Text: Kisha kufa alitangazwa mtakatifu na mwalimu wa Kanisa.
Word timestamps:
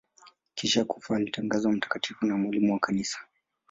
Kisha 0.55 0.85
kufa 0.85 1.15
alitangazwa 1.15 1.71
mtakatifu 1.71 2.25
na 2.25 2.37
mwalimu 2.37 2.73
wa 2.73 2.79
Kanisa. 2.79 3.19